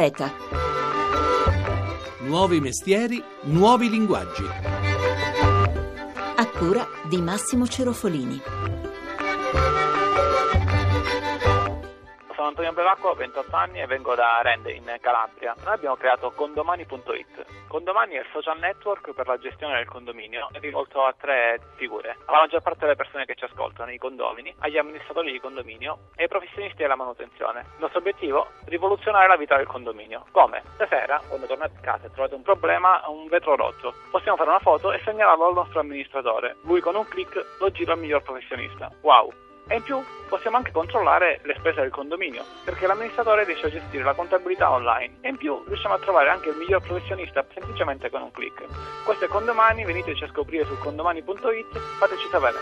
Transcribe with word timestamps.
Beta. 0.00 0.32
Nuovi 2.20 2.58
mestieri, 2.58 3.22
nuovi 3.42 3.90
linguaggi. 3.90 4.46
A 6.36 6.46
cura 6.56 6.88
di 7.02 7.20
Massimo 7.20 7.66
Cerofolini. 7.66 8.40
Sono 12.34 12.48
Antonio 12.48 12.72
Bevacqua, 12.72 13.10
ho 13.10 13.14
28 13.14 13.54
anni 13.54 13.82
e 13.82 13.86
vengo 13.86 14.14
da 14.14 14.40
Rende 14.40 14.72
in 14.72 14.84
Calabria. 15.02 15.54
Noi 15.64 15.74
abbiamo 15.74 15.96
creato 15.96 16.30
condomani.it. 16.30 17.39
Condomani 17.70 18.16
è 18.16 18.18
il 18.18 18.26
social 18.32 18.58
network 18.58 19.12
per 19.12 19.28
la 19.28 19.38
gestione 19.38 19.76
del 19.76 19.86
condominio, 19.86 20.48
è 20.50 20.58
rivolto 20.58 21.04
a 21.04 21.14
tre 21.16 21.60
figure. 21.76 22.16
Alla 22.24 22.40
maggior 22.40 22.62
parte 22.62 22.80
delle 22.80 22.96
persone 22.96 23.24
che 23.26 23.36
ci 23.36 23.44
ascoltano, 23.44 23.92
i 23.92 23.96
condomini, 23.96 24.52
agli 24.58 24.76
amministratori 24.76 25.30
di 25.30 25.38
condominio 25.38 26.08
e 26.16 26.24
ai 26.24 26.28
professionisti 26.28 26.78
della 26.78 26.96
manutenzione. 26.96 27.60
Il 27.60 27.78
nostro 27.78 28.00
obiettivo? 28.00 28.48
Rivoluzionare 28.64 29.28
la 29.28 29.36
vita 29.36 29.56
del 29.56 29.68
condominio. 29.68 30.26
Come? 30.32 30.64
Stasera, 30.74 31.22
quando 31.28 31.46
tornate 31.46 31.76
a 31.76 31.80
casa 31.80 32.06
e 32.06 32.10
trovate 32.10 32.34
un 32.34 32.42
problema, 32.42 33.04
un 33.06 33.28
vetro 33.28 33.54
rotto, 33.54 33.94
possiamo 34.10 34.36
fare 34.36 34.50
una 34.50 34.58
foto 34.58 34.90
e 34.90 35.00
segnalarlo 35.04 35.46
al 35.46 35.54
nostro 35.54 35.78
amministratore. 35.78 36.56
Lui 36.62 36.80
con 36.80 36.96
un 36.96 37.06
clic 37.06 37.40
lo 37.60 37.70
gira 37.70 37.92
al 37.92 38.00
miglior 38.00 38.22
professionista. 38.22 38.90
Wow! 39.02 39.32
E 39.70 39.76
in 39.76 39.82
più 39.84 40.02
possiamo 40.28 40.56
anche 40.56 40.72
controllare 40.72 41.38
le 41.44 41.54
spese 41.56 41.80
del 41.80 41.90
condominio, 41.90 42.42
perché 42.64 42.88
l'amministratore 42.88 43.44
riesce 43.44 43.66
a 43.66 43.70
gestire 43.70 44.02
la 44.02 44.14
contabilità 44.14 44.68
online 44.68 45.18
e 45.20 45.28
in 45.28 45.36
più 45.36 45.62
riusciamo 45.64 45.94
a 45.94 45.98
trovare 46.00 46.28
anche 46.28 46.48
il 46.48 46.56
miglior 46.56 46.82
professionista 46.82 47.46
semplicemente 47.54 48.10
con 48.10 48.20
un 48.22 48.32
clic. 48.32 48.64
Questo 49.04 49.26
è 49.26 49.28
Condomani, 49.28 49.84
veniteci 49.84 50.24
a 50.24 50.28
scoprire 50.28 50.64
su 50.64 50.76
condomani.it, 50.76 51.78
fateci 52.00 52.28
sapere. 52.32 52.58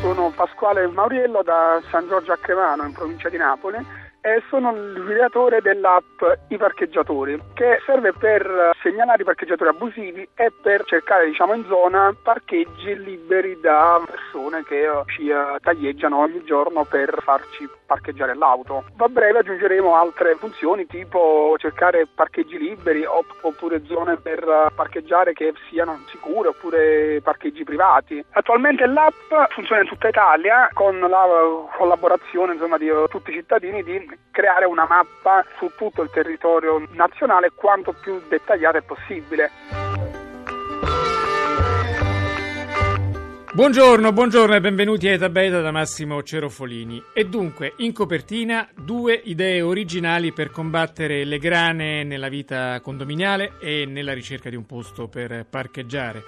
Sono 0.00 0.32
Pasquale 0.34 0.86
Mauriello 0.86 1.42
da 1.42 1.82
San 1.90 2.08
Giorgio 2.08 2.32
a 2.32 2.38
Cremano 2.38 2.84
in 2.84 2.92
provincia 2.92 3.28
di 3.28 3.36
Napoli 3.36 4.04
sono 4.48 4.72
l'ideatore 4.74 5.60
dell'app 5.60 6.22
I 6.48 6.56
Parcheggiatori 6.56 7.40
che 7.54 7.78
serve 7.86 8.12
per 8.12 8.72
segnalare 8.82 9.22
i 9.22 9.24
parcheggiatori 9.24 9.70
abusivi 9.70 10.28
e 10.34 10.52
per 10.60 10.84
cercare 10.84 11.26
diciamo 11.26 11.54
in 11.54 11.64
zona 11.66 12.14
parcheggi 12.22 12.96
liberi 12.96 13.58
da 13.60 14.02
persone 14.04 14.64
che 14.64 14.88
ci 15.06 15.28
eh, 15.28 15.58
taglieggiano 15.60 16.18
ogni 16.18 16.42
giorno 16.44 16.84
per 16.84 17.18
farci 17.22 17.68
parcheggiare 17.86 18.34
l'auto. 18.34 18.84
A 18.96 19.08
breve 19.08 19.38
aggiungeremo 19.38 19.94
altre 19.94 20.34
funzioni 20.34 20.86
tipo 20.86 21.54
cercare 21.58 22.06
parcheggi 22.12 22.58
liberi 22.58 23.04
oppure 23.04 23.84
zone 23.86 24.16
per 24.16 24.72
parcheggiare 24.74 25.32
che 25.32 25.52
siano 25.68 26.00
sicure 26.08 26.48
oppure 26.48 27.20
parcheggi 27.22 27.64
privati. 27.64 28.24
Attualmente 28.30 28.86
l'app 28.86 29.32
funziona 29.50 29.82
in 29.82 29.88
tutta 29.88 30.08
Italia 30.08 30.68
con 30.72 30.98
la 30.98 31.24
collaborazione 31.76 32.54
insomma, 32.54 32.76
di 32.76 32.90
tutti 33.08 33.30
i 33.30 33.34
cittadini 33.34 33.82
di 33.82 34.15
creare 34.30 34.66
una 34.66 34.86
mappa 34.86 35.44
su 35.58 35.70
tutto 35.76 36.02
il 36.02 36.10
territorio 36.10 36.86
nazionale 36.92 37.52
quanto 37.54 37.92
più 37.92 38.20
dettagliata 38.28 38.80
possibile. 38.82 39.50
Buongiorno, 43.56 44.12
buongiorno 44.12 44.54
e 44.54 44.60
benvenuti 44.60 45.08
a 45.08 45.12
Eta 45.12 45.30
Beta 45.30 45.62
da 45.62 45.70
Massimo 45.70 46.22
Cerofolini. 46.22 47.02
E 47.14 47.24
dunque, 47.24 47.72
in 47.78 47.94
copertina, 47.94 48.68
due 48.74 49.14
idee 49.14 49.62
originali 49.62 50.30
per 50.32 50.50
combattere 50.50 51.24
le 51.24 51.38
grane 51.38 52.04
nella 52.04 52.28
vita 52.28 52.78
condominiale 52.82 53.52
e 53.58 53.86
nella 53.86 54.12
ricerca 54.12 54.50
di 54.50 54.56
un 54.56 54.66
posto 54.66 55.08
per 55.08 55.46
parcheggiare. 55.48 56.22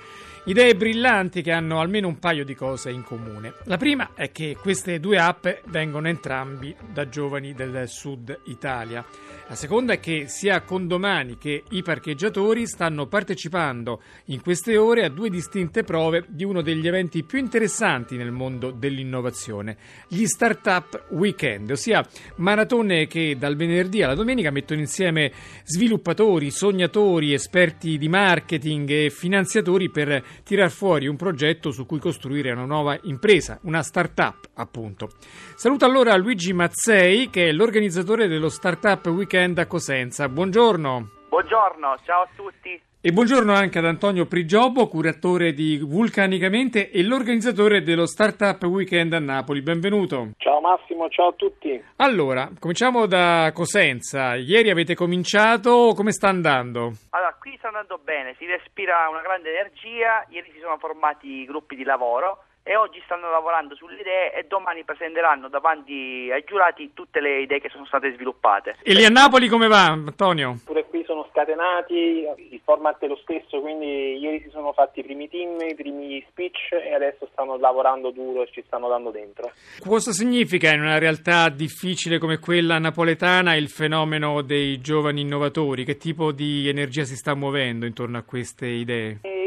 Idee 0.49 0.75
brillanti 0.77 1.43
che 1.43 1.53
hanno 1.53 1.79
almeno 1.79 2.09
un 2.09 2.19
paio 2.19 2.43
di 2.43 2.55
cose 2.55 2.91
in 2.91 3.03
comune. 3.03 3.53
La 3.65 3.77
prima 3.77 4.13
è 4.15 4.33
che 4.33 4.57
queste 4.59 4.99
due 4.99 5.19
app 5.19 5.47
vengono 5.67 6.09
entrambi 6.09 6.75
da 6.91 7.07
giovani 7.07 7.53
del 7.53 7.87
sud 7.87 8.35
Italia. 8.47 9.05
La 9.47 9.55
seconda 9.55 9.93
è 9.93 10.01
che 10.01 10.25
sia 10.27 10.63
Condomani 10.63 11.37
che 11.37 11.65
i 11.71 11.83
parcheggiatori 11.83 12.67
stanno 12.67 13.07
partecipando 13.07 14.01
in 14.27 14.41
queste 14.41 14.79
ore 14.79 15.05
a 15.05 15.11
due 15.11 15.29
distinte 15.29 15.85
prove 15.85 16.25
di 16.29 16.45
uno 16.45 16.63
degli 16.63 16.87
eventi 16.87 17.25
più 17.25 17.39
interessanti 17.39 18.17
nel 18.17 18.31
mondo 18.31 18.71
dell'innovazione, 18.71 19.77
gli 20.09 20.25
Startup 20.25 21.09
Weekend, 21.11 21.71
ossia 21.71 22.07
maratone 22.37 23.07
che 23.07 23.37
dal 23.39 23.57
venerdì 23.57 24.03
alla 24.03 24.15
domenica 24.15 24.51
mettono 24.51 24.81
insieme 24.81 25.31
sviluppatori, 25.65 26.51
sognatori, 26.51 27.35
esperti 27.35 27.99
di 27.99 28.09
marketing 28.09 28.89
e 28.91 29.11
finanziatori 29.11 29.91
per 29.91 30.23
tirar 30.45 30.71
fuori 30.71 31.07
un 31.07 31.17
progetto 31.17 31.71
su 31.71 31.87
cui 31.87 31.99
costruire 31.99 32.53
una 32.53 32.65
nuova 32.65 32.99
impresa, 33.03 33.59
una 33.63 33.83
startup 33.83 34.49
appunto. 34.55 35.09
Saluto 35.57 35.85
allora 35.85 36.17
Luigi 36.17 36.53
Mazzei 36.53 37.31
che 37.31 37.49
è 37.49 37.53
l'organizzatore 37.53 38.29
dello 38.29 38.49
Startup 38.49 39.05
Weekend 39.07 39.59
a 39.59 39.67
Cosenza. 39.67 40.29
Buongiorno. 40.29 41.11
Buongiorno, 41.29 41.99
ciao 42.05 42.23
a 42.23 42.29
tutti. 42.35 42.88
E 43.09 43.11
buongiorno 43.11 43.55
anche 43.55 43.79
ad 43.79 43.87
Antonio 43.87 44.27
Prigiobbo, 44.27 44.87
curatore 44.87 45.55
di 45.55 45.79
Vulcanicamente 45.79 46.91
e 46.91 47.03
l'organizzatore 47.03 47.81
dello 47.81 48.05
Startup 48.05 48.63
Weekend 48.65 49.15
a 49.15 49.19
Napoli. 49.19 49.63
Benvenuto. 49.63 50.33
Ciao 50.37 50.61
Massimo, 50.61 51.09
ciao 51.09 51.29
a 51.29 51.33
tutti. 51.33 51.83
Allora, 51.97 52.51
cominciamo 52.59 53.07
da 53.07 53.51
Cosenza. 53.55 54.35
Ieri 54.35 54.69
avete 54.69 54.95
cominciato, 54.95 55.95
come 55.97 56.13
sta 56.13 56.29
andando? 56.29 56.93
Allora, 57.09 57.35
qui 57.41 57.55
sta 57.57 57.69
andando 57.69 57.99
bene, 58.05 58.35
si 58.37 58.45
respira 58.45 59.09
una 59.09 59.23
grande 59.23 59.57
energia, 59.57 60.27
ieri 60.29 60.51
si 60.53 60.61
sono 60.61 60.77
formati 60.77 61.47
gruppi 61.47 61.77
di 61.77 61.85
lavoro 61.85 62.45
e 62.69 62.77
oggi 62.77 63.01
stanno 63.07 63.31
lavorando 63.31 63.75
sulle 63.75 63.99
idee 63.99 64.35
e 64.35 64.45
domani 64.47 64.85
presenteranno 64.85 65.49
davanti 65.49 66.29
ai 66.31 66.45
giurati 66.47 66.91
tutte 66.93 67.19
le 67.19 67.41
idee 67.41 67.61
che 67.61 67.71
sono 67.71 67.87
state 67.87 68.13
sviluppate. 68.13 68.77
E 68.83 68.93
lì 68.93 69.07
a 69.07 69.09
Napoli 69.09 69.49
come 69.49 69.69
va, 69.69 69.87
Antonio? 69.87 70.61
Pure 70.67 70.85
qui 70.85 71.03
sono 71.07 71.27
scatenati, 71.33 72.27
il 72.51 72.61
format 72.63 72.99
è 72.99 73.07
lo 73.07 73.17
stesso, 73.23 73.63
quindi 73.63 74.19
ieri 74.19 74.43
si 74.43 74.51
sono 74.51 74.75
fatti 74.75 75.01
i 75.01 75.03
primi 75.03 75.31
team, 75.31 75.59
i 75.63 75.75
primi 75.75 76.23
speech 76.29 76.73
e 76.73 76.93
adesso 76.93 77.27
stanno 77.33 77.57
lavorando 77.57 78.11
duro 78.11 78.43
e 78.43 78.51
ci 78.53 78.63
stanno 78.67 78.89
dando 78.89 79.11
dentro. 79.13 79.51
Cosa 79.83 80.13
significa 80.13 80.71
in 80.71 80.83
una 80.83 80.99
realtà 80.99 81.49
difficile 81.49 82.19
come 82.19 82.39
quella 82.39 82.79
napoletana 82.79 83.55
il 83.55 83.71
fenomeno 83.71 84.43
dei 84.43 84.79
giovani 84.83 85.23
innovatori? 85.23 85.87
Che 85.87 85.97
tipo 85.97 86.33
di 86.33 86.69
energia 86.69 87.05
si 87.05 87.17
sta 87.17 87.35
muovendo 87.35 87.87
intorno 87.87 88.19
a 88.19 88.23
queste 88.25 88.67
idee? 88.67 89.21
E 89.23 89.38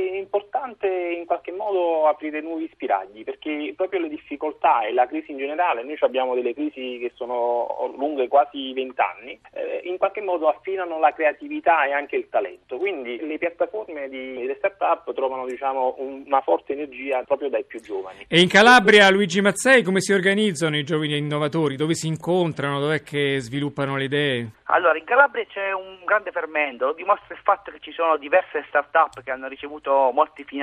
importante 0.72 0.88
in 0.88 1.26
qualche 1.26 1.52
modo 1.52 2.08
aprire 2.08 2.42
nuovi 2.42 2.70
spiragli 2.72 3.24
perché 3.24 3.74
proprio 3.76 4.00
le 4.00 4.10
difficoltà 4.10 4.86
e 4.86 4.94
la 4.94 5.08
crisi 5.08 5.32
in 5.32 5.38
generale, 5.38 5.84
noi 5.84 5.98
abbiamo 6.00 6.34
delle 6.34 6.54
crisi 6.54 6.98
che 7.00 7.12
sono 7.16 7.94
lunghe 7.98 8.28
quasi 8.28 8.74
vent'anni, 8.74 9.40
eh, 9.54 9.82
in 9.84 9.98
qualche 9.98 10.22
modo 10.22 10.48
affinano 10.48 11.00
la 11.00 11.14
creatività 11.14 11.86
e 11.86 11.94
anche 11.94 12.16
il 12.16 12.28
talento. 12.30 12.78
Quindi 12.78 13.20
le 13.26 13.38
piattaforme 13.38 14.10
di, 14.10 14.34
delle 14.34 14.56
start-up 14.56 15.14
trovano 15.14 15.46
diciamo, 15.46 15.96
una 16.00 16.42
forte 16.42 16.74
energia 16.74 17.24
proprio 17.24 17.50
dai 17.50 17.64
più 17.64 17.82
giovani. 17.82 18.26
E 18.28 18.40
in 18.40 18.48
Calabria, 18.48 19.10
Luigi 19.10 19.42
Mazzei, 19.42 19.84
come 19.84 20.02
si 20.02 20.14
organizzano 20.14 20.78
i 20.78 20.84
giovani 20.84 21.18
innovatori? 21.18 21.76
Dove 21.76 21.94
si 21.94 22.08
incontrano? 22.08 22.80
Dov'è 22.80 23.04
che 23.04 23.40
sviluppano 23.40 23.98
le 23.98 24.04
idee? 24.04 24.50
Allora, 24.66 24.98
in 24.98 25.04
Calabria 25.04 25.46
c'è 25.46 25.74
un 25.74 26.00
grande 26.06 26.32
fermento, 26.32 26.86
lo 26.86 26.94
dimostra 26.94 27.36
il 27.36 27.42
fatto 27.44 27.72
che 27.72 27.80
ci 27.82 27.92
sono 27.92 28.16
diverse 28.16 28.64
start-up 28.70 29.22
che 29.22 29.32
hanno 29.32 29.50
ricevuto 29.50 30.12
molti 30.14 30.46
finanziamenti 30.46 30.61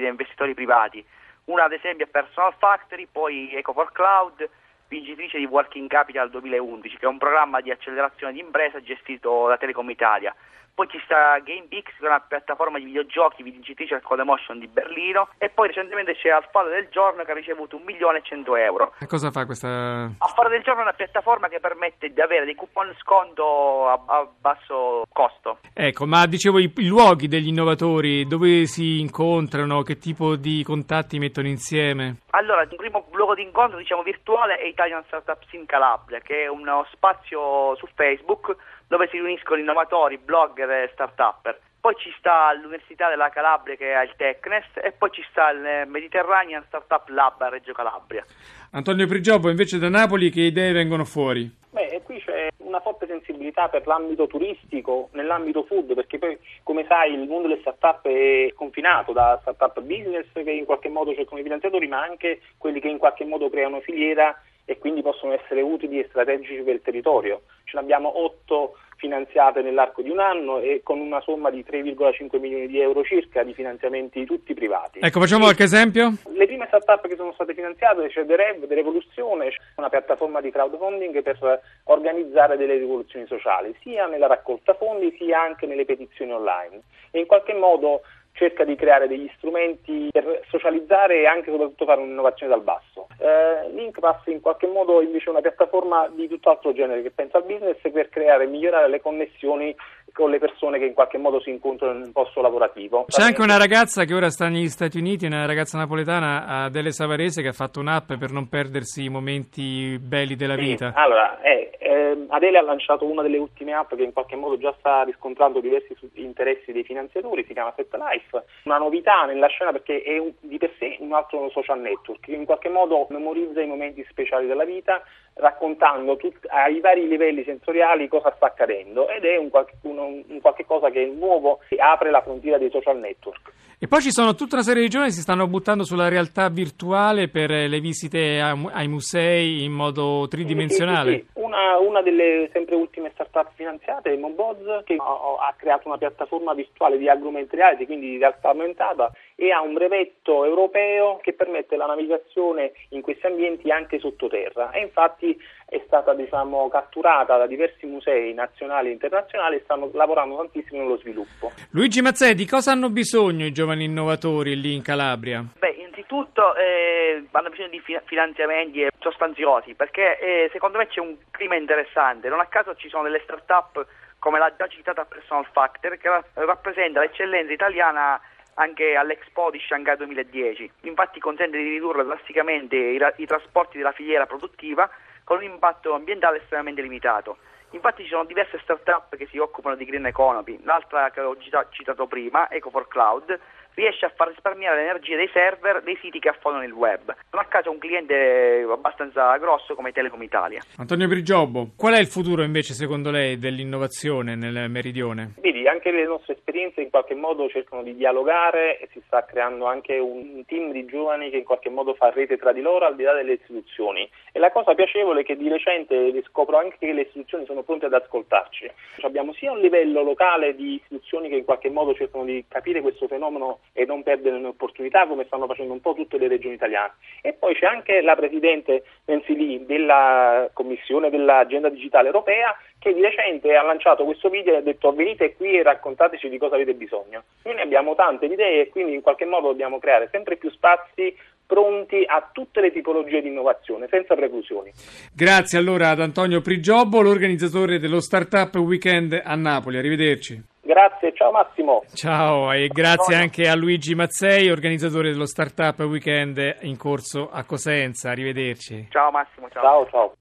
da 0.00 0.08
investitori 0.08 0.54
privati. 0.54 1.04
Una 1.44 1.64
ad 1.64 1.72
esempio 1.72 2.04
è 2.04 2.08
Personal 2.08 2.54
Factory, 2.58 3.08
poi 3.10 3.52
Eco 3.54 3.72
for 3.72 3.90
Cloud, 3.92 4.48
vincitrice 4.88 5.38
di 5.38 5.46
Working 5.46 5.88
Capital 5.88 6.30
2011, 6.30 6.96
che 6.96 7.04
è 7.06 7.08
un 7.08 7.18
programma 7.18 7.60
di 7.60 7.70
accelerazione 7.70 8.32
di 8.32 8.40
impresa 8.40 8.80
gestito 8.80 9.46
da 9.48 9.56
Telecom 9.56 9.88
Italia. 9.90 10.34
Poi 10.74 10.88
ci 10.88 11.00
sta 11.04 11.38
GamePix, 11.38 11.84
che 11.98 12.04
è 12.04 12.06
una 12.06 12.20
piattaforma 12.20 12.78
di 12.78 12.84
videogiochi 12.84 13.42
vincitrice 13.42 13.94
al 13.94 14.02
Codemotion 14.02 14.58
di 14.58 14.66
Berlino. 14.66 15.28
E 15.38 15.50
poi 15.50 15.68
recentemente 15.68 16.14
c'è 16.14 16.30
Alfaro 16.30 16.68
del 16.68 16.88
Giorno 16.90 17.22
che 17.24 17.32
ha 17.32 17.34
ricevuto 17.34 17.76
un 17.76 17.82
milione 17.84 18.18
e 18.18 18.22
cento 18.22 18.56
euro. 18.56 18.94
E 18.98 19.06
cosa 19.06 19.30
fa 19.30 19.44
questa? 19.44 20.10
Alfaro 20.18 20.48
del 20.48 20.62
Giorno 20.62 20.80
è 20.80 20.84
una 20.84 20.92
piattaforma 20.92 21.48
che 21.48 21.60
permette 21.60 22.12
di 22.12 22.20
avere 22.20 22.44
dei 22.44 22.54
coupon 22.54 22.94
sconto 22.98 23.88
a, 23.88 24.00
a 24.06 24.28
basso 24.38 25.04
costo. 25.12 25.58
Ecco, 25.74 26.06
ma 26.06 26.26
dicevo 26.26 26.58
i, 26.58 26.72
i 26.76 26.86
luoghi 26.86 27.28
degli 27.28 27.48
innovatori, 27.48 28.26
dove 28.26 28.66
si 28.66 29.00
incontrano, 29.00 29.82
che 29.82 29.98
tipo 29.98 30.36
di 30.36 30.62
contatti 30.64 31.18
mettono 31.18 31.48
insieme? 31.48 32.20
Allora, 32.30 32.62
il 32.62 32.74
primo 32.74 33.06
luogo 33.12 33.34
di 33.34 33.42
incontro, 33.42 33.78
diciamo 33.78 34.02
virtuale, 34.02 34.56
è 34.56 34.66
Italian 34.66 35.04
Startups 35.06 35.52
in 35.52 35.66
Calabria, 35.66 36.20
che 36.20 36.44
è 36.44 36.48
uno 36.48 36.86
spazio 36.92 37.76
su 37.76 37.86
Facebook 37.94 38.56
dove 38.90 39.06
si 39.06 39.18
riuniscono 39.18 39.60
innovatori, 39.60 40.18
blogger 40.18 40.68
e 40.68 40.90
start-upper. 40.92 41.60
Poi 41.80 41.94
ci 41.96 42.12
sta 42.18 42.52
l'Università 42.54 43.08
della 43.08 43.28
Calabria 43.28 43.76
che 43.76 43.94
ha 43.94 44.02
il 44.02 44.14
Tecnest 44.16 44.80
e 44.82 44.90
poi 44.90 45.10
ci 45.12 45.24
sta 45.30 45.50
il 45.50 45.86
Mediterranean 45.86 46.64
Startup 46.66 47.08
Lab 47.08 47.40
a 47.40 47.48
Reggio 47.50 47.72
Calabria. 47.72 48.24
Antonio 48.72 49.06
Prigiobbo, 49.06 49.48
invece 49.48 49.78
da 49.78 49.88
Napoli 49.88 50.28
che 50.30 50.40
idee 50.40 50.72
vengono 50.72 51.04
fuori? 51.04 51.48
Beh, 51.70 52.00
qui 52.02 52.20
c'è 52.20 52.48
una 52.56 52.80
forte 52.80 53.06
sensibilità 53.06 53.68
per 53.68 53.86
l'ambito 53.86 54.26
turistico, 54.26 55.08
nell'ambito 55.12 55.62
food, 55.62 55.94
perché 55.94 56.18
poi, 56.18 56.36
come 56.64 56.84
sai, 56.88 57.14
il 57.14 57.28
mondo 57.28 57.46
delle 57.46 57.60
start-up 57.60 58.08
è 58.08 58.52
confinato 58.54 59.12
da 59.12 59.38
start-up 59.40 59.80
business 59.82 60.26
che 60.32 60.50
in 60.50 60.64
qualche 60.64 60.88
modo 60.88 61.14
cercano 61.14 61.38
i 61.38 61.44
finanziatori, 61.44 61.86
ma 61.86 62.02
anche 62.02 62.40
quelli 62.58 62.80
che 62.80 62.88
in 62.88 62.98
qualche 62.98 63.24
modo 63.24 63.48
creano 63.48 63.78
filiera 63.80 64.36
e 64.70 64.78
quindi 64.78 65.02
possono 65.02 65.32
essere 65.32 65.62
utili 65.62 65.98
e 65.98 66.06
strategici 66.08 66.62
per 66.62 66.74
il 66.74 66.80
territorio. 66.80 67.42
Ce 67.64 67.72
ne 67.74 67.80
abbiamo 67.82 68.22
8 68.22 68.76
finanziate 68.94 69.62
nell'arco 69.62 70.00
di 70.00 70.10
un 70.10 70.20
anno 70.20 70.60
e 70.60 70.82
con 70.84 71.00
una 71.00 71.20
somma 71.22 71.50
di 71.50 71.64
3,5 71.68 72.38
milioni 72.38 72.68
di 72.68 72.78
euro 72.78 73.02
circa 73.02 73.42
di 73.42 73.52
finanziamenti 73.52 74.24
tutti 74.24 74.54
privati. 74.54 75.00
Ecco, 75.02 75.18
facciamo 75.18 75.42
qualche 75.42 75.64
esempio? 75.64 76.12
Le 76.32 76.46
prime 76.46 76.66
start-up 76.68 77.08
che 77.08 77.16
sono 77.16 77.32
state 77.32 77.52
finanziate, 77.52 78.10
c'è 78.10 78.24
The 78.24 78.36
Rev, 78.36 78.68
The 78.68 78.74
Revoluzione, 78.76 79.50
una 79.74 79.88
piattaforma 79.88 80.40
di 80.40 80.52
crowdfunding 80.52 81.20
per 81.20 81.60
organizzare 81.84 82.56
delle 82.56 82.76
rivoluzioni 82.76 83.26
sociali, 83.26 83.74
sia 83.82 84.06
nella 84.06 84.28
raccolta 84.28 84.74
fondi 84.74 85.12
sia 85.18 85.40
anche 85.40 85.66
nelle 85.66 85.84
petizioni 85.84 86.30
online. 86.30 86.82
E 87.10 87.18
in 87.18 87.26
qualche 87.26 87.54
modo 87.54 88.02
cerca 88.40 88.64
di 88.64 88.74
creare 88.74 89.06
degli 89.06 89.30
strumenti 89.36 90.08
per 90.10 90.40
socializzare 90.48 91.20
e 91.20 91.26
anche 91.26 91.50
soprattutto 91.50 91.84
fare 91.84 92.00
un'innovazione 92.00 92.50
dal 92.54 92.62
basso. 92.62 93.08
Eh, 93.18 93.70
Linkpass 93.74 94.26
in 94.28 94.40
qualche 94.40 94.66
modo 94.66 95.02
invece 95.02 95.26
è 95.26 95.30
una 95.30 95.42
piattaforma 95.42 96.08
di 96.08 96.26
tutt'altro 96.26 96.72
genere 96.72 97.02
che 97.02 97.10
pensa 97.10 97.36
al 97.36 97.44
business 97.44 97.76
per 97.92 98.08
creare 98.08 98.44
e 98.44 98.46
migliorare 98.46 98.88
le 98.88 99.02
connessioni 99.02 99.76
con 100.12 100.30
le 100.30 100.38
persone 100.38 100.78
che 100.78 100.86
in 100.86 100.94
qualche 100.94 101.18
modo 101.18 101.40
si 101.40 101.50
incontrano 101.50 101.98
in 101.98 102.04
un 102.04 102.12
posto 102.12 102.40
lavorativo. 102.40 103.04
C'è 103.08 103.22
anche 103.22 103.42
una 103.42 103.58
ragazza 103.58 104.04
che 104.04 104.14
ora 104.14 104.30
sta 104.30 104.48
negli 104.48 104.68
Stati 104.68 104.98
Uniti, 104.98 105.26
una 105.26 105.46
ragazza 105.46 105.76
napoletana, 105.76 106.64
Adele 106.64 106.92
Savarese, 106.92 107.42
che 107.42 107.48
ha 107.48 107.52
fatto 107.52 107.78
un'app 107.78 108.14
per 108.14 108.32
non 108.32 108.48
perdersi 108.48 109.04
i 109.04 109.08
momenti 109.10 109.98
belli 110.00 110.34
della 110.34 110.56
sì, 110.56 110.60
vita. 110.60 110.92
Allora, 110.94 111.40
eh, 111.42 111.70
eh, 112.10 112.26
Adele 112.28 112.58
ha 112.58 112.62
lanciato 112.62 113.04
una 113.04 113.22
delle 113.22 113.38
ultime 113.38 113.72
app 113.72 113.94
che 113.94 114.02
in 114.02 114.12
qualche 114.12 114.36
modo 114.36 114.58
già 114.58 114.74
sta 114.78 115.02
riscontrando 115.02 115.60
diversi 115.60 115.96
interessi 116.14 116.72
dei 116.72 116.84
finanziatori, 116.84 117.44
si 117.46 117.52
chiama 117.52 117.72
Set 117.76 117.94
Life, 117.94 118.44
una 118.64 118.78
novità 118.78 119.24
nella 119.24 119.48
scena 119.48 119.72
perché 119.72 120.02
è 120.02 120.18
un, 120.18 120.32
di 120.40 120.58
per 120.58 120.72
sé 120.78 120.96
un 121.00 121.12
altro 121.12 121.48
social 121.50 121.80
network 121.80 122.20
che 122.20 122.32
in 122.32 122.44
qualche 122.44 122.68
modo 122.68 123.06
memorizza 123.10 123.60
i 123.60 123.66
momenti 123.66 124.04
speciali 124.08 124.46
della 124.46 124.64
vita 124.64 125.02
raccontando 125.40 126.16
tut- 126.16 126.46
ai 126.48 126.80
vari 126.80 127.08
livelli 127.08 127.42
sensoriali 127.44 128.08
cosa 128.08 128.32
sta 128.36 128.46
accadendo 128.46 129.08
ed 129.08 129.24
è 129.24 129.36
un 129.36 129.50
qualche, 129.50 129.74
un, 129.82 129.98
un 129.98 130.40
qualche 130.40 130.64
cosa 130.64 130.90
che 130.90 131.02
è 131.02 131.06
nuovo 131.06 131.60
e 131.68 131.76
apre 131.80 132.10
la 132.10 132.22
frontiera 132.22 132.58
dei 132.58 132.70
social 132.70 132.98
network. 132.98 133.52
E 133.82 133.88
poi 133.88 134.02
ci 134.02 134.12
sono 134.12 134.34
tutta 134.34 134.56
una 134.56 134.62
serie 134.62 134.82
di 134.82 134.90
giovani 134.90 135.08
che 135.08 135.16
si 135.16 135.22
stanno 135.22 135.46
buttando 135.46 135.84
sulla 135.84 136.08
realtà 136.08 136.50
virtuale 136.50 137.28
per 137.28 137.48
le 137.48 137.80
visite 137.80 138.38
ai 138.38 138.88
musei 138.88 139.64
in 139.64 139.72
modo 139.72 140.28
tridimensionale. 140.28 141.10
Sì, 141.10 141.16
sì, 141.16 141.26
sì. 141.32 141.40
Una, 141.40 141.78
una, 141.78 142.02
delle 142.02 142.50
sempre 142.52 142.74
ultime 142.74 143.10
start-up 143.14 143.52
finanziate 143.54 144.12
è 144.12 144.16
Moboz 144.18 144.84
che 144.84 144.96
ha, 144.98 145.48
ha 145.48 145.54
creato 145.56 145.88
una 145.88 145.96
piattaforma 145.96 146.52
virtuale 146.52 146.98
di 146.98 147.08
augmented 147.08 147.58
reality, 147.58 147.86
quindi 147.86 148.10
di 148.10 148.18
realtà 148.18 148.50
aumentata 148.50 149.10
e 149.40 149.52
ha 149.52 149.62
un 149.62 149.72
brevetto 149.72 150.44
europeo 150.44 151.18
che 151.22 151.32
permette 151.32 151.78
la 151.78 151.86
navigazione 151.86 152.72
in 152.90 153.00
questi 153.00 153.24
ambienti 153.24 153.70
anche 153.70 153.98
sottoterra 153.98 154.70
e 154.70 154.82
infatti 154.82 155.34
è 155.64 155.80
stata 155.86 156.12
diciamo, 156.12 156.68
catturata 156.68 157.38
da 157.38 157.46
diversi 157.46 157.86
musei 157.86 158.34
nazionali 158.34 158.90
e 158.90 158.92
internazionali 158.92 159.56
e 159.56 159.62
stanno 159.64 159.88
lavorando 159.94 160.36
tantissimo 160.36 160.82
nello 160.82 160.98
sviluppo. 160.98 161.52
Luigi 161.70 162.02
Mazzè, 162.02 162.34
di 162.34 162.44
cosa 162.44 162.72
hanno 162.72 162.90
bisogno 162.90 163.46
i 163.46 163.52
giovani 163.52 163.84
innovatori 163.84 164.60
lì 164.60 164.74
in 164.74 164.82
Calabria? 164.82 165.42
Beh, 165.58 165.70
innanzitutto 165.70 166.54
eh, 166.56 167.24
hanno 167.30 167.48
bisogno 167.48 167.70
di 167.70 167.82
finanziamenti 168.04 168.86
sostanziosi 168.98 169.72
perché 169.72 170.18
eh, 170.18 170.50
secondo 170.52 170.76
me 170.76 170.86
c'è 170.86 171.00
un 171.00 171.16
clima 171.30 171.56
interessante, 171.56 172.28
non 172.28 172.40
a 172.40 172.46
caso 172.46 172.74
ci 172.74 172.90
sono 172.90 173.04
delle 173.04 173.22
start-up 173.22 173.86
come 174.18 174.38
la 174.38 174.52
già 174.54 174.66
citata 174.66 175.06
Personal 175.06 175.46
Factor 175.50 175.96
che 175.96 176.10
rappresenta 176.34 177.00
l'eccellenza 177.00 177.54
italiana 177.54 178.20
anche 178.54 178.94
all'Expo 178.96 179.50
di 179.50 179.58
Shanghai 179.60 179.96
2010. 179.96 180.70
Infatti 180.82 181.20
consente 181.20 181.56
di 181.56 181.68
ridurre 181.68 182.04
drasticamente 182.04 182.76
i, 182.76 183.00
i 183.16 183.26
trasporti 183.26 183.78
della 183.78 183.92
filiera 183.92 184.26
produttiva 184.26 184.88
con 185.24 185.38
un 185.38 185.44
impatto 185.44 185.94
ambientale 185.94 186.38
estremamente 186.38 186.82
limitato. 186.82 187.38
Infatti 187.72 188.02
ci 188.02 188.08
sono 188.08 188.24
diverse 188.24 188.58
start-up 188.62 189.14
che 189.16 189.28
si 189.30 189.38
occupano 189.38 189.76
di 189.76 189.84
green 189.84 190.06
economy, 190.06 190.58
l'altra 190.64 191.10
che 191.10 191.20
ho 191.20 191.36
citato 191.38 192.06
prima, 192.06 192.50
Eco 192.50 192.70
for 192.70 192.88
Cloud, 192.88 193.38
riesce 193.74 194.06
a 194.06 194.12
far 194.14 194.28
risparmiare 194.28 194.76
l'energia 194.76 195.16
dei 195.16 195.30
server 195.32 195.82
dei 195.82 195.98
siti 196.00 196.18
che 196.18 196.28
affondano 196.28 196.64
il 196.64 196.72
web. 196.72 197.14
Non 197.30 197.42
a 197.42 197.46
caso 197.46 197.70
un 197.70 197.78
cliente 197.78 198.66
abbastanza 198.70 199.36
grosso 199.38 199.74
come 199.74 199.92
Telecom 199.92 200.22
Italia. 200.22 200.60
Antonio 200.76 201.08
Brigiobbo, 201.08 201.70
qual 201.76 201.94
è 201.94 201.98
il 201.98 202.06
futuro 202.06 202.42
invece 202.42 202.74
secondo 202.74 203.10
lei 203.10 203.38
dell'innovazione 203.38 204.34
nel 204.34 204.68
meridione? 204.68 205.34
Vedi, 205.40 205.66
anche 205.66 205.90
le 205.90 206.06
nostre 206.06 206.34
esperienze 206.34 206.80
in 206.80 206.90
qualche 206.90 207.14
modo 207.14 207.48
cercano 207.48 207.82
di 207.82 207.94
dialogare 207.94 208.78
e 208.78 208.88
si 208.92 209.00
sta 209.06 209.24
creando 209.24 209.66
anche 209.66 209.98
un 209.98 210.44
team 210.46 210.72
di 210.72 210.84
giovani 210.84 211.30
che 211.30 211.38
in 211.38 211.44
qualche 211.44 211.70
modo 211.70 211.94
fa 211.94 212.10
rete 212.10 212.36
tra 212.36 212.52
di 212.52 212.60
loro 212.60 212.86
al 212.86 212.96
di 212.96 213.02
là 213.02 213.14
delle 213.14 213.34
istituzioni. 213.34 214.08
E 214.32 214.38
la 214.38 214.50
cosa 214.50 214.74
piacevole 214.74 215.20
è 215.20 215.24
che 215.24 215.36
di 215.36 215.48
recente 215.48 216.12
scopro 216.24 216.58
anche 216.58 216.76
che 216.78 216.92
le 216.92 217.02
istituzioni 217.02 217.44
sono 217.46 217.62
pronte 217.62 217.86
ad 217.86 217.94
ascoltarci. 217.94 218.70
Abbiamo 219.02 219.32
sia 219.34 219.52
un 219.52 219.60
livello 219.60 220.02
locale 220.02 220.54
di 220.54 220.74
istituzioni 220.74 221.28
che 221.28 221.36
in 221.36 221.44
qualche 221.44 221.70
modo 221.70 221.94
cercano 221.94 222.24
di 222.24 222.44
capire 222.48 222.80
questo 222.80 223.06
fenomeno 223.06 223.60
e 223.72 223.84
non 223.84 224.02
perdere 224.02 224.36
un'opportunità 224.36 225.06
come 225.06 225.24
stanno 225.26 225.46
facendo 225.46 225.72
un 225.72 225.80
po' 225.80 225.94
tutte 225.94 226.18
le 226.18 226.28
regioni 226.28 226.54
italiane. 226.54 226.94
E 227.22 227.32
poi 227.32 227.54
c'è 227.54 227.66
anche 227.66 228.00
la 228.00 228.16
Presidente 228.16 228.84
Lee 229.04 229.64
della 229.64 230.50
Commissione 230.52 231.10
dell'Agenda 231.10 231.68
Digitale 231.68 232.06
Europea 232.06 232.56
che 232.78 232.94
di 232.94 233.00
recente 233.00 233.54
ha 233.54 233.62
lanciato 233.62 234.04
questo 234.04 234.28
video 234.28 234.54
e 234.54 234.56
ha 234.56 234.62
detto 234.62 234.92
venite 234.92 235.34
qui 235.34 235.58
e 235.58 235.62
raccontateci 235.62 236.28
di 236.28 236.38
cosa 236.38 236.54
avete 236.54 236.74
bisogno. 236.74 237.24
Noi 237.44 237.54
ne 237.54 237.62
abbiamo 237.62 237.94
tante 237.94 238.26
idee 238.26 238.62
e 238.62 238.68
quindi 238.68 238.94
in 238.94 239.02
qualche 239.02 239.26
modo 239.26 239.48
dobbiamo 239.48 239.78
creare 239.78 240.08
sempre 240.10 240.36
più 240.36 240.50
spazi 240.50 241.14
pronti 241.46 242.04
a 242.06 242.30
tutte 242.32 242.60
le 242.60 242.70
tipologie 242.70 243.20
di 243.20 243.28
innovazione, 243.28 243.88
senza 243.90 244.14
preclusioni. 244.14 244.70
Grazie 245.12 245.58
allora 245.58 245.90
ad 245.90 246.00
Antonio 246.00 246.40
Prigiobbo, 246.40 247.00
l'organizzatore 247.02 247.80
dello 247.80 248.00
Startup 248.00 248.54
Weekend 248.54 249.20
a 249.22 249.34
Napoli. 249.34 249.76
Arrivederci. 249.76 250.49
Grazie, 250.70 251.12
ciao 251.14 251.32
Massimo. 251.32 251.82
Ciao 251.92 252.52
e 252.52 252.68
grazie 252.68 253.16
anche 253.16 253.48
a 253.48 253.56
Luigi 253.56 253.96
Mazzei, 253.96 254.50
organizzatore 254.50 255.10
dello 255.10 255.26
Startup 255.26 255.76
Weekend 255.80 256.58
in 256.60 256.76
corso 256.76 257.28
a 257.28 257.42
Cosenza. 257.42 258.10
Arrivederci. 258.10 258.86
Ciao 258.88 259.10
Massimo, 259.10 259.48
ciao. 259.50 259.62
Ciao, 259.62 259.88
ciao. 259.90 260.12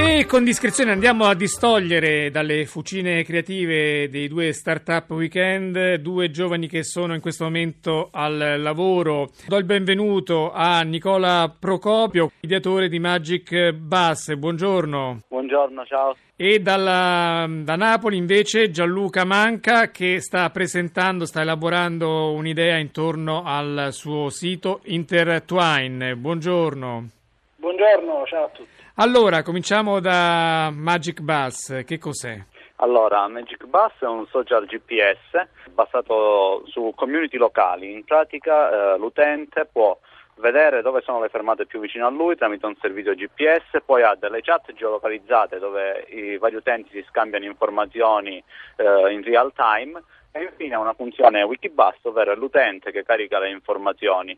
E 0.00 0.26
con 0.26 0.44
discrezione 0.44 0.92
andiamo 0.92 1.24
a 1.24 1.34
distogliere 1.34 2.30
dalle 2.30 2.66
fucine 2.66 3.24
creative 3.24 4.08
dei 4.08 4.28
due 4.28 4.52
Startup 4.52 5.10
Weekend 5.10 5.94
due 5.94 6.30
giovani 6.30 6.68
che 6.68 6.84
sono 6.84 7.14
in 7.14 7.20
questo 7.20 7.42
momento 7.42 8.08
al 8.12 8.60
lavoro. 8.60 9.30
Do 9.48 9.56
il 9.56 9.64
benvenuto 9.64 10.52
a 10.52 10.82
Nicola 10.82 11.52
Procopio, 11.58 12.30
ideatore 12.38 12.88
di 12.88 13.00
Magic 13.00 13.72
Bus. 13.72 14.36
Buongiorno. 14.36 15.22
Buongiorno, 15.26 15.84
ciao. 15.84 16.14
E 16.36 16.60
dalla, 16.60 17.44
da 17.48 17.74
Napoli 17.74 18.16
invece 18.16 18.70
Gianluca 18.70 19.24
Manca 19.24 19.90
che 19.90 20.20
sta 20.20 20.48
presentando, 20.50 21.26
sta 21.26 21.40
elaborando 21.40 22.30
un'idea 22.34 22.76
intorno 22.76 23.42
al 23.44 23.88
suo 23.90 24.30
sito 24.30 24.78
Intertwine. 24.84 26.14
Buongiorno. 26.14 27.08
Buongiorno, 27.56 28.24
ciao 28.26 28.44
a 28.44 28.48
tutti. 28.50 28.77
Allora, 29.00 29.44
cominciamo 29.44 30.00
da 30.00 30.72
Magic 30.74 31.20
Bus, 31.20 31.84
che 31.86 31.98
cos'è? 31.98 32.36
Allora, 32.78 33.28
Magic 33.28 33.64
Bus 33.66 33.92
è 34.00 34.06
un 34.06 34.26
social 34.26 34.66
GPS 34.66 35.46
basato 35.72 36.64
su 36.66 36.92
community 36.96 37.36
locali. 37.36 37.92
In 37.92 38.02
pratica 38.02 38.94
eh, 38.94 38.98
l'utente 38.98 39.68
può 39.70 39.96
vedere 40.38 40.82
dove 40.82 41.00
sono 41.02 41.20
le 41.20 41.28
fermate 41.28 41.64
più 41.66 41.78
vicine 41.78 42.02
a 42.02 42.10
lui 42.10 42.34
tramite 42.34 42.66
un 42.66 42.74
servizio 42.80 43.14
GPS, 43.14 43.80
poi 43.86 44.02
ha 44.02 44.16
delle 44.16 44.40
chat 44.40 44.72
geolocalizzate 44.72 45.60
dove 45.60 46.04
i 46.08 46.36
vari 46.36 46.56
utenti 46.56 46.90
si 46.90 47.06
scambiano 47.08 47.44
informazioni 47.44 48.42
eh, 48.74 49.12
in 49.12 49.22
real 49.22 49.52
time 49.54 50.02
e 50.32 50.42
infine 50.42 50.74
ha 50.74 50.80
una 50.80 50.94
funzione 50.94 51.44
Wikibus, 51.44 51.98
ovvero 52.02 52.34
l'utente 52.34 52.90
che 52.90 53.04
carica 53.04 53.38
le 53.38 53.50
informazioni. 53.50 54.36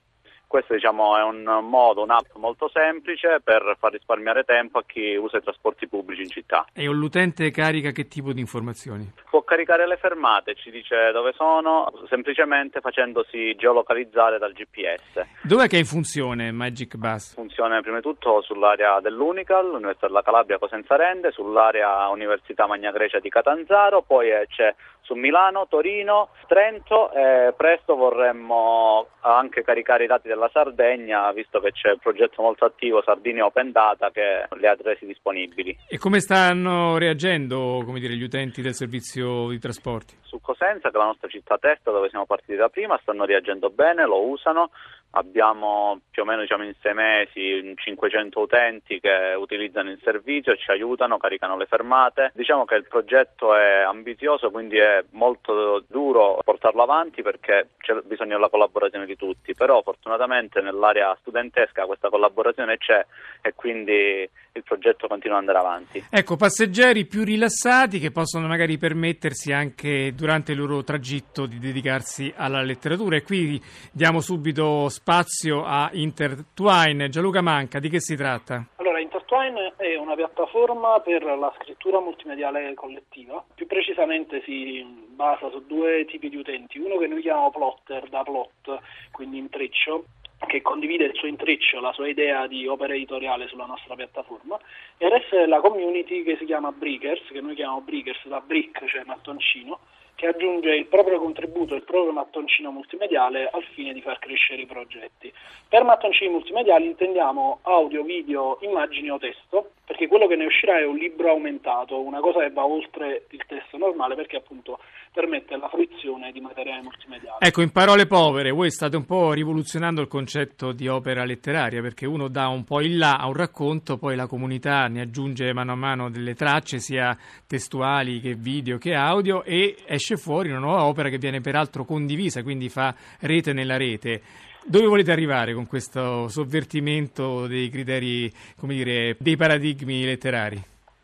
Questo 0.50 0.74
diciamo, 0.74 1.16
è 1.16 1.22
un 1.22 1.44
modo, 1.62 2.02
un'app 2.02 2.34
molto 2.34 2.68
semplice 2.74 3.40
per 3.40 3.76
far 3.78 3.92
risparmiare 3.92 4.42
tempo 4.42 4.78
a 4.78 4.82
chi 4.84 5.14
usa 5.14 5.36
i 5.36 5.42
trasporti 5.42 5.86
pubblici 5.86 6.22
in 6.22 6.28
città. 6.28 6.66
E 6.72 6.86
l'utente 6.86 7.52
carica 7.52 7.92
che 7.92 8.08
tipo 8.08 8.32
di 8.32 8.40
informazioni? 8.40 9.12
Può 9.30 9.44
caricare 9.44 9.86
le 9.86 9.96
fermate, 9.96 10.56
ci 10.56 10.72
dice 10.72 11.12
dove 11.12 11.34
sono, 11.36 11.92
semplicemente 12.08 12.80
facendosi 12.80 13.54
geolocalizzare 13.54 14.38
dal 14.38 14.52
GPS. 14.52 15.24
Dov'è 15.42 15.68
che 15.68 15.76
è 15.76 15.78
in 15.78 15.84
funzione 15.84 16.50
Magic 16.50 16.96
Bus? 16.96 17.34
Funziona 17.34 17.80
prima 17.80 17.98
di 17.98 18.02
tutto 18.02 18.42
sull'area 18.42 18.98
dell'Unical, 18.98 19.68
l'Università 19.68 20.08
della 20.08 20.22
Calabria 20.22 20.58
Cosenza 20.58 20.96
Rende, 20.96 21.30
sull'area 21.30 22.08
Università 22.08 22.66
Magna 22.66 22.90
Grecia 22.90 23.20
di 23.20 23.28
Catanzaro, 23.28 24.02
poi 24.02 24.30
c'è 24.48 24.74
su 25.10 25.14
Milano, 25.14 25.66
Torino, 25.68 26.28
Trento 26.46 27.12
e 27.12 27.52
presto 27.56 27.96
vorremmo 27.96 29.08
anche 29.20 29.62
caricare 29.62 30.04
i 30.04 30.06
dati 30.06 30.28
della 30.28 30.48
Sardegna, 30.52 31.32
visto 31.32 31.58
che 31.58 31.72
c'è 31.72 31.90
il 31.90 31.98
progetto 32.00 32.42
molto 32.42 32.64
attivo 32.64 33.02
Sardinia 33.02 33.44
Open 33.44 33.72
Data 33.72 34.10
che 34.10 34.46
li 34.56 34.66
ha 34.68 34.76
resi 34.80 35.06
disponibili. 35.06 35.76
E 35.88 35.98
come 35.98 36.20
stanno 36.20 36.96
reagendo 36.96 37.84
dire, 37.94 38.14
gli 38.14 38.22
utenti 38.22 38.62
del 38.62 38.74
servizio 38.74 39.48
di 39.48 39.58
trasporti? 39.58 40.16
Su 40.22 40.40
Cosenza, 40.40 40.90
che 40.90 40.96
è 40.96 40.98
la 40.98 41.06
nostra 41.06 41.28
città 41.28 41.58
testa 41.58 41.90
dove 41.90 42.08
siamo 42.08 42.26
partiti 42.26 42.54
da 42.54 42.68
prima, 42.68 42.98
stanno 43.02 43.24
reagendo 43.24 43.68
bene, 43.70 44.06
lo 44.06 44.28
usano, 44.28 44.70
Abbiamo 45.12 46.00
più 46.10 46.22
o 46.22 46.24
meno 46.24 46.42
diciamo, 46.42 46.62
in 46.62 46.74
sei 46.80 46.94
mesi 46.94 47.74
500 47.74 48.40
utenti 48.40 49.00
che 49.00 49.34
utilizzano 49.36 49.90
il 49.90 49.98
servizio, 50.04 50.54
ci 50.56 50.70
aiutano, 50.70 51.18
caricano 51.18 51.56
le 51.56 51.66
fermate. 51.66 52.30
Diciamo 52.34 52.64
che 52.64 52.76
il 52.76 52.86
progetto 52.86 53.56
è 53.56 53.80
ambizioso, 53.80 54.50
quindi 54.50 54.76
è 54.76 55.04
molto 55.10 55.82
duro 55.88 56.38
portarlo 56.44 56.82
avanti 56.82 57.22
perché 57.22 57.70
c'è 57.78 57.94
bisogno 58.04 58.36
della 58.36 58.48
collaborazione 58.48 59.04
di 59.04 59.16
tutti, 59.16 59.52
però 59.54 59.82
fortunatamente 59.82 60.60
nell'area 60.60 61.16
studentesca 61.20 61.86
questa 61.86 62.08
collaborazione 62.08 62.76
c'è 62.76 63.04
e 63.42 63.52
quindi 63.54 64.28
il 64.52 64.64
progetto 64.64 65.06
continua 65.06 65.38
ad 65.38 65.48
andare 65.48 65.64
avanti. 65.64 66.04
Ecco, 66.10 66.36
passeggeri 66.36 67.06
più 67.06 67.24
rilassati 67.24 67.98
che 67.98 68.10
possono 68.10 68.46
magari 68.46 68.78
permettersi 68.78 69.52
anche 69.52 70.12
durante 70.14 70.52
il 70.52 70.58
loro 70.58 70.82
tragitto 70.82 71.46
di 71.46 71.58
dedicarsi 71.58 72.32
alla 72.36 72.62
letteratura 72.62 73.16
e 73.16 73.22
qui 73.22 73.60
diamo 73.92 74.20
subito 74.20 74.88
spazio 74.88 74.99
a 75.04 75.90
Intertwine. 75.92 77.08
Gianluca 77.08 77.40
Manca, 77.40 77.78
di 77.80 77.88
che 77.88 78.00
si 78.00 78.16
tratta? 78.16 78.64
Allora, 78.76 79.00
Intertwine 79.00 79.72
è 79.76 79.96
una 79.96 80.14
piattaforma 80.14 81.00
per 81.00 81.24
la 81.24 81.52
scrittura 81.58 82.00
multimediale 82.00 82.74
collettiva. 82.74 83.44
Più 83.54 83.66
precisamente 83.66 84.42
si 84.44 84.84
basa 85.08 85.50
su 85.50 85.66
due 85.66 86.04
tipi 86.06 86.28
di 86.28 86.36
utenti. 86.36 86.78
Uno 86.78 86.96
che 86.98 87.06
noi 87.06 87.22
chiamiamo 87.22 87.50
plotter, 87.50 88.08
da 88.08 88.22
plot, 88.22 88.78
quindi 89.10 89.38
intreccio, 89.38 90.04
che 90.46 90.62
condivide 90.62 91.04
il 91.04 91.14
suo 91.14 91.28
intreccio, 91.28 91.80
la 91.80 91.92
sua 91.92 92.08
idea 92.08 92.46
di 92.46 92.66
opera 92.66 92.94
editoriale 92.94 93.46
sulla 93.48 93.66
nostra 93.66 93.94
piattaforma 93.94 94.58
e 94.96 95.06
adesso 95.06 95.36
è 95.36 95.46
la 95.46 95.60
community 95.60 96.22
che 96.22 96.36
si 96.38 96.44
chiama 96.44 96.72
Breakers, 96.72 97.26
che 97.30 97.40
noi 97.40 97.54
chiamiamo 97.54 97.82
Breakers 97.82 98.26
da 98.26 98.40
brick, 98.40 98.86
cioè 98.86 99.02
mattoncino, 99.04 99.78
che 100.20 100.26
aggiunge 100.26 100.74
il 100.74 100.84
proprio 100.84 101.18
contributo, 101.18 101.74
il 101.74 101.82
proprio 101.82 102.12
mattoncino 102.12 102.70
multimediale 102.70 103.48
al 103.50 103.64
fine 103.72 103.94
di 103.94 104.02
far 104.02 104.18
crescere 104.18 104.60
i 104.60 104.66
progetti. 104.66 105.32
Per 105.66 105.82
mattoncini 105.82 106.30
multimediali 106.30 106.84
intendiamo 106.84 107.60
audio, 107.62 108.02
video, 108.02 108.58
immagini 108.60 109.10
o 109.10 109.16
testo, 109.16 109.70
perché 110.00 110.06
quello 110.08 110.26
che 110.26 110.36
ne 110.36 110.46
uscirà 110.46 110.78
è 110.78 110.86
un 110.86 110.96
libro 110.96 111.28
aumentato, 111.30 112.00
una 112.00 112.20
cosa 112.20 112.40
che 112.40 112.50
va 112.50 112.64
oltre 112.64 113.26
il 113.30 113.44
testo 113.46 113.76
normale 113.76 114.14
perché 114.14 114.36
appunto 114.36 114.78
permette 115.12 115.56
la 115.56 115.68
fruizione 115.68 116.32
di 116.32 116.40
materiale 116.40 116.80
multimediale. 116.80 117.36
Ecco, 117.40 117.60
in 117.60 117.70
parole 117.70 118.06
povere, 118.06 118.50
voi 118.50 118.70
state 118.70 118.96
un 118.96 119.04
po' 119.04 119.32
rivoluzionando 119.32 120.00
il 120.00 120.08
concetto 120.08 120.72
di 120.72 120.88
opera 120.88 121.24
letteraria, 121.24 121.82
perché 121.82 122.06
uno 122.06 122.28
dà 122.28 122.48
un 122.48 122.64
po' 122.64 122.80
il 122.80 122.96
là 122.96 123.16
a 123.16 123.26
un 123.26 123.34
racconto, 123.34 123.98
poi 123.98 124.16
la 124.16 124.26
comunità 124.26 124.86
ne 124.86 125.02
aggiunge 125.02 125.52
mano 125.52 125.72
a 125.72 125.76
mano 125.76 126.08
delle 126.08 126.34
tracce, 126.34 126.78
sia 126.78 127.14
testuali 127.46 128.20
che 128.20 128.34
video 128.34 128.78
che 128.78 128.94
audio, 128.94 129.42
e 129.44 129.76
esce 129.84 130.16
fuori 130.16 130.48
una 130.48 130.60
nuova 130.60 130.84
opera 130.84 131.10
che 131.10 131.18
viene 131.18 131.40
peraltro 131.40 131.84
condivisa, 131.84 132.42
quindi 132.42 132.70
fa 132.70 132.94
rete 133.20 133.52
nella 133.52 133.76
rete. 133.76 134.22
Dove 134.64 134.86
volete 134.86 135.10
arrivare 135.10 135.54
con 135.54 135.66
questo 135.66 136.28
sovvertimento 136.28 137.46
dei 137.46 137.70
criteri, 137.70 138.32
come 138.56 138.74
dire, 138.74 139.16
dei 139.18 139.36
paradigmi 139.36 140.04
letterari? 140.04 140.62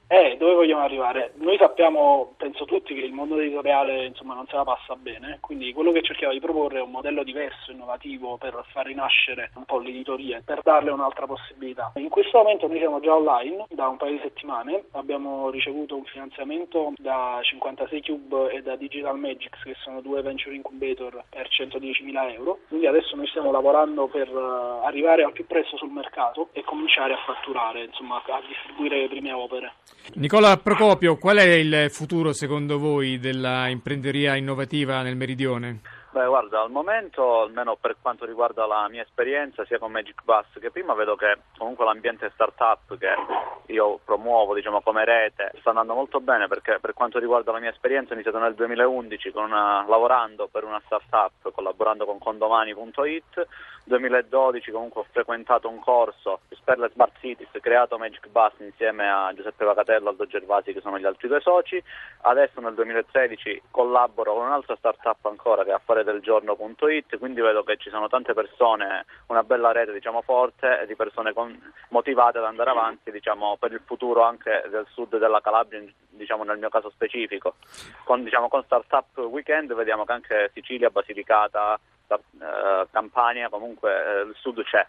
Eh, 0.09 0.36
dove 0.37 0.55
vogliamo 0.55 0.83
arrivare? 0.83 1.33
Noi 1.37 1.57
sappiamo, 1.59 2.35
penso 2.37 2.65
tutti, 2.65 2.95
che 2.95 3.01
il 3.01 3.13
mondo 3.13 3.39
editoriale 3.39 4.07
insomma, 4.07 4.35
non 4.35 4.47
se 4.47 4.57
la 4.57 4.65
passa 4.65 4.95
bene, 4.97 5.39
quindi 5.41 5.73
quello 5.73 5.93
che 5.93 6.03
cerchiamo 6.03 6.33
di 6.33 6.41
proporre 6.41 6.79
è 6.79 6.83
un 6.83 6.91
modello 6.91 7.23
diverso, 7.23 7.73
innovativo, 7.73 8.37
per 8.37 8.65
far 8.73 8.87
rinascere 8.87 9.51
un 9.55 9.65
po' 9.65 9.79
l'editoria, 9.79 10.43
per 10.45 10.63
darle 10.63 10.91
un'altra 10.91 11.27
possibilità. 11.27 11.93
In 11.97 12.09
questo 12.09 12.39
momento 12.39 12.67
noi 12.67 12.79
siamo 12.79 13.01
già 13.01 13.15
online 13.15 13.67
da 13.71 13.89
un 13.89 13.97
paio 13.97 14.13
di 14.13 14.21
settimane, 14.23 14.85
abbiamo 14.93 15.51
ricevuto 15.51 15.97
un 15.97 16.05
finanziamento 16.05 16.93
da 16.97 17.39
56 17.43 18.03
Cube 18.03 18.51
e 18.53 18.63
da 18.63 18.77
Digital 18.77 19.19
Magics, 19.19 19.63
che 19.63 19.75
sono 19.83 20.01
due 20.01 20.23
venture 20.23 20.55
incubator, 20.55 21.25
per 21.29 21.49
110.000 21.49 22.33
euro, 22.35 22.59
quindi 22.69 22.87
adesso 22.87 23.17
noi 23.17 23.27
stiamo 23.27 23.51
lavorando 23.51 24.07
per 24.07 24.29
uh, 24.29 24.85
arrivare 24.85 25.23
al 25.23 25.33
più 25.33 25.47
presto 25.47 25.77
sul 25.77 25.91
mercato 25.91 26.49
e 26.53 26.63
cominciare 26.63 27.15
a 27.15 27.19
fatturare, 27.25 27.85
insomma, 27.85 28.23
a 28.25 28.43
distribuire 28.47 29.01
le 29.01 29.09
prime 29.09 29.33
opere. 29.33 29.73
Nicola 30.27 30.57
Procopio, 30.57 31.19
qual 31.19 31.37
è 31.37 31.53
il 31.53 31.87
futuro 31.89 32.33
secondo 32.33 32.81
voi 32.81 33.21
della 33.21 33.69
innovativa 34.35 35.01
nel 35.03 35.15
Meridione? 35.15 35.83
Beh, 36.17 36.29
guarda, 36.29 36.63
al 36.63 36.71
momento, 36.71 37.43
almeno 37.43 37.77
per 37.77 37.97
quanto 38.01 38.25
riguarda 38.25 38.65
la 38.65 38.89
mia 38.89 39.03
esperienza, 39.03 39.67
sia 39.67 39.79
con 39.79 39.93
Magic 39.93 40.23
Bus, 40.25 40.47
che 40.59 40.71
prima 40.71 40.95
vedo 40.95 41.15
che 41.15 41.41
comunque 41.59 41.85
l'ambiente 41.85 42.31
startup 42.33 42.97
che 42.97 43.15
io 43.67 44.01
promuovo, 44.03 44.55
diciamo, 44.55 44.81
come 44.81 45.05
rete, 45.05 45.53
sta 45.61 45.69
andando 45.69 45.93
molto 45.93 46.21
bene 46.21 46.49
perché 46.49 46.79
per 46.81 46.95
quanto 46.95 47.19
riguarda 47.19 47.53
la 47.53 47.59
mia 47.59 47.69
esperienza 47.69 48.13
ho 48.13 48.15
iniziato 48.15 48.39
nel 48.39 48.55
2011 48.55 49.33
una, 49.35 49.85
lavorando 49.87 50.49
per 50.51 50.65
una 50.65 50.81
startup, 50.87 51.53
collaborando 51.53 52.07
con 52.07 52.19
condomani.it, 52.19 53.47
2012 53.85 54.71
comunque 54.73 55.03
ho 55.03 55.07
frequentato 55.11 55.69
un 55.69 55.79
corso 55.79 56.41
per 56.65 56.79
le 56.79 56.91
Smart 56.93 57.13
Cities, 57.21 57.49
creato 57.61 57.97
Magic 57.97 58.27
Bus 58.29 58.53
insieme 58.59 59.09
a 59.09 59.33
Giuseppe 59.33 59.65
Vacatello 59.65 60.07
e 60.07 60.11
Aldo 60.11 60.27
Gervasi 60.27 60.73
che 60.73 60.81
sono 60.81 60.99
gli 60.99 61.05
altri 61.05 61.29
due 61.29 61.41
soci, 61.41 61.81
adesso 62.23 62.61
nel 62.61 62.75
2016 62.75 63.63
collaboro 63.71 64.35
con 64.35 64.47
un'altra 64.47 64.75
startup 64.75 65.25
ancora 65.27 65.63
che 65.63 65.71
è 65.71 65.75
affare 65.75 66.03
giorno.it, 66.21 67.19
quindi 67.19 67.41
vedo 67.41 67.63
che 67.63 67.77
ci 67.77 67.91
sono 67.91 68.09
tante 68.09 68.35
persone, 68.35 69.05
una 69.27 69.43
bella 69.43 69.73
rete 69.73 69.93
diciamo 69.93 70.23
forte 70.23 70.85
di 70.87 70.97
persone 70.97 71.33
con, 71.33 71.57
motivate 71.91 72.39
ad 72.39 72.45
andare 72.45 72.71
avanti 72.71 73.11
diciamo, 73.11 73.57
per 73.59 73.73
il 73.73 73.83
futuro 73.85 74.23
anche 74.23 74.65
del 74.71 74.87
sud 74.91 75.19
della 75.19 75.41
Calabria, 75.41 75.83
diciamo 76.09 76.45
nel 76.45 76.59
mio 76.59 76.69
caso 76.69 76.91
specifico. 76.91 77.55
Con, 78.05 78.25
diciamo, 78.25 78.49
con 78.49 78.63
Startup 78.65 79.17
Weekend 79.19 79.75
vediamo 79.75 80.05
che 80.05 80.13
anche 80.13 80.51
Sicilia, 80.55 80.91
Basilicata, 80.91 81.79
eh, 82.09 82.87
Campania, 82.91 83.49
comunque 83.49 83.91
eh, 83.91 84.21
il 84.23 84.35
sud 84.39 84.63
c'è. 84.63 84.87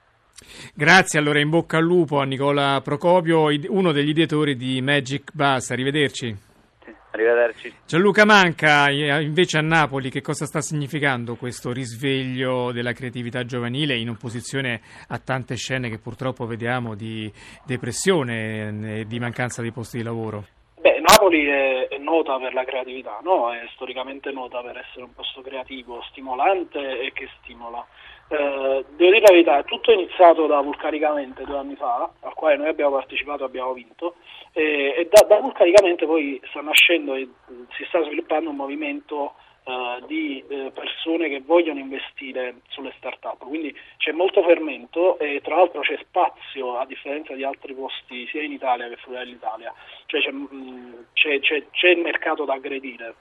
Grazie, 0.73 1.19
allora 1.19 1.39
in 1.39 1.49
bocca 1.49 1.77
al 1.77 1.83
lupo 1.83 2.19
a 2.19 2.23
Nicola 2.25 2.79
Procopio, 2.83 3.47
uno 3.69 3.91
degli 3.91 4.09
ideatori 4.09 4.55
di 4.55 4.81
Magic 4.81 5.31
Bus. 5.33 5.71
Arrivederci. 5.71 6.46
Arrivederci. 7.17 7.73
Gianluca 7.87 8.25
Manca, 8.25 8.89
invece 8.91 9.57
a 9.57 9.61
Napoli, 9.61 10.11
che 10.11 10.21
cosa 10.21 10.45
sta 10.45 10.61
significando 10.61 11.35
questo 11.35 11.71
risveglio 11.71 12.71
della 12.71 12.93
creatività 12.93 13.43
giovanile 13.43 13.97
in 13.97 14.09
opposizione 14.09 14.81
a 15.07 15.17
tante 15.17 15.55
scene 15.55 15.89
che 15.89 15.97
purtroppo 15.97 16.45
vediamo 16.45 16.93
di 16.93 17.31
depressione 17.65 18.99
e 18.99 19.05
di 19.07 19.19
mancanza 19.19 19.63
di 19.63 19.71
posti 19.71 19.97
di 19.97 20.03
lavoro? 20.03 20.56
Napoli 21.07 21.45
è, 21.45 21.87
è 21.87 21.97
nota 21.97 22.37
per 22.37 22.53
la 22.53 22.65
creatività, 22.65 23.19
no? 23.21 23.53
è 23.53 23.65
storicamente 23.73 24.31
nota 24.31 24.61
per 24.61 24.77
essere 24.77 25.03
un 25.03 25.13
posto 25.13 25.41
creativo, 25.41 26.01
stimolante 26.09 26.99
e 26.99 27.13
che 27.13 27.29
stimola. 27.39 27.85
Eh, 28.29 28.83
devo 28.89 29.11
dire 29.11 29.21
la 29.21 29.31
verità, 29.31 29.63
tutto 29.63 29.91
è 29.91 29.93
iniziato 29.93 30.47
da 30.47 30.59
Vulcaricamente 30.59 31.45
due 31.45 31.57
anni 31.57 31.75
fa, 31.75 32.09
al 32.19 32.33
quale 32.33 32.57
noi 32.57 32.67
abbiamo 32.67 32.95
partecipato 32.95 33.43
e 33.43 33.45
abbiamo 33.45 33.71
vinto, 33.71 34.15
e, 34.51 34.95
e 34.97 35.07
da, 35.09 35.25
da, 35.25 35.39
Vulcaricamente 35.39 36.05
poi 36.05 36.41
sta 36.49 36.61
nascendo 36.61 37.13
e 37.13 37.29
si 37.77 37.85
sta 37.87 38.03
sviluppando 38.03 38.49
un 38.49 38.57
movimento 38.57 39.35
eh, 39.67 40.05
di 40.07 40.41
eh, 40.47 40.71
persone 40.73 41.27
che 41.27 41.41
vogliono 41.45 41.79
investire 41.79 42.61
sulle 42.69 42.93
start-up, 42.95 43.45
quindi 43.45 43.75
c'è 43.97 44.13
molto 44.13 44.41
fermento 44.41 45.19
e 45.19 45.41
tra 45.43 45.57
l'altro 45.57 45.81
c'è 45.81 45.99
spazio 45.99 46.77
a 46.77 46.85
differenza 46.85 47.33
di 47.33 47.43
altri 47.43 47.73
posti 47.73 48.25
sia 48.27 48.43
in 48.43 48.53
Italia 48.53 48.87
che 48.87 48.95
fuori 48.95 49.17
dall'Italia, 49.17 49.73
cioè 50.05 50.21
c'è, 50.21 50.31
mm, 50.31 50.93
c'è, 51.11 51.39
c'è, 51.41 51.63
c'è 51.71 51.89
il 51.89 51.99
mercato 51.99 52.45
da 52.45 52.53
aggredire. 52.53 53.15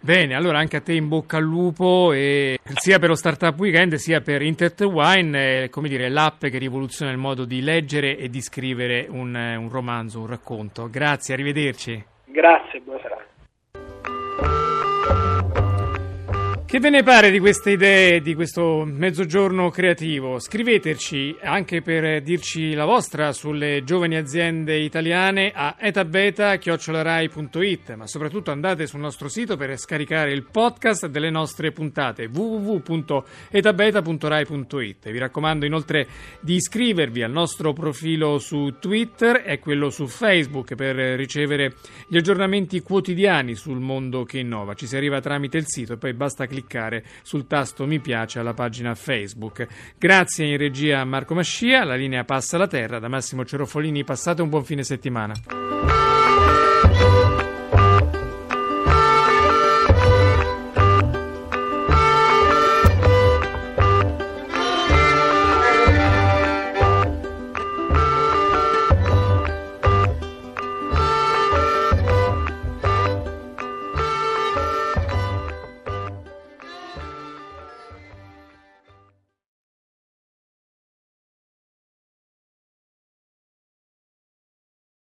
Bene, 0.00 0.34
allora 0.34 0.58
anche 0.58 0.78
a 0.78 0.80
te 0.80 0.94
in 0.94 1.06
bocca 1.06 1.36
al 1.36 1.44
lupo 1.44 2.12
e 2.12 2.58
sia 2.74 2.98
per 2.98 3.10
lo 3.10 3.14
Startup 3.14 3.56
Weekend 3.56 3.94
sia 3.94 4.20
per 4.22 4.42
Intertwine, 4.42 5.62
eh, 5.62 5.68
come 5.68 5.88
dire, 5.88 6.08
l'app 6.08 6.46
che 6.46 6.58
rivoluziona 6.58 7.12
il 7.12 7.18
modo 7.18 7.44
di 7.44 7.62
leggere 7.62 8.16
e 8.16 8.28
di 8.28 8.40
scrivere 8.40 9.06
un, 9.08 9.34
un 9.34 9.68
romanzo, 9.68 10.18
un 10.18 10.26
racconto. 10.26 10.88
Grazie, 10.90 11.34
arrivederci. 11.34 12.04
Grazie, 12.24 12.80
buonasera. 12.80 13.19
Che 16.70 16.78
ve 16.78 16.90
ne 16.90 17.02
pare 17.02 17.32
di 17.32 17.40
queste 17.40 17.72
idee, 17.72 18.20
di 18.20 18.36
questo 18.36 18.84
mezzogiorno 18.86 19.70
creativo? 19.70 20.38
Scriveteci 20.38 21.34
anche 21.42 21.82
per 21.82 22.22
dirci 22.22 22.74
la 22.74 22.84
vostra 22.84 23.32
sulle 23.32 23.82
giovani 23.82 24.14
aziende 24.14 24.78
italiane 24.78 25.50
a 25.52 25.74
etabeta.it, 25.80 27.94
ma 27.96 28.06
soprattutto 28.06 28.52
andate 28.52 28.86
sul 28.86 29.00
nostro 29.00 29.28
sito 29.28 29.56
per 29.56 29.76
scaricare 29.78 30.30
il 30.30 30.44
podcast 30.44 31.08
delle 31.08 31.30
nostre 31.30 31.72
puntate 31.72 32.30
www.etabeta.rai.it. 32.32 35.10
Vi 35.10 35.18
raccomando 35.18 35.66
inoltre 35.66 36.06
di 36.38 36.54
iscrivervi 36.54 37.24
al 37.24 37.32
nostro 37.32 37.72
profilo 37.72 38.38
su 38.38 38.76
Twitter 38.78 39.42
e 39.44 39.58
quello 39.58 39.90
su 39.90 40.06
Facebook 40.06 40.76
per 40.76 40.94
ricevere 40.94 41.74
gli 42.06 42.16
aggiornamenti 42.16 42.80
quotidiani 42.80 43.56
sul 43.56 43.80
mondo 43.80 44.22
che 44.22 44.38
innova. 44.38 44.74
Ci 44.74 44.86
si 44.86 44.94
arriva 44.94 45.20
tramite 45.20 45.56
il 45.56 45.66
sito 45.66 45.94
e 45.94 45.96
poi 45.96 46.14
basta 46.14 46.46
cliccare 46.46 46.58
cliccare 46.60 47.04
sul 47.22 47.46
tasto 47.46 47.86
mi 47.86 48.00
piace 48.00 48.38
alla 48.38 48.54
pagina 48.54 48.94
Facebook. 48.94 49.66
Grazie 49.98 50.46
in 50.46 50.56
regia 50.56 51.00
a 51.00 51.04
Marco 51.04 51.34
Mascia, 51.34 51.84
la 51.84 51.94
linea 51.94 52.24
passa 52.24 52.56
alla 52.56 52.66
terra, 52.66 52.98
da 52.98 53.08
Massimo 53.08 53.44
Cerofolini 53.44 54.04
passate 54.04 54.42
un 54.42 54.48
buon 54.48 54.64
fine 54.64 54.82
settimana. 54.82 56.09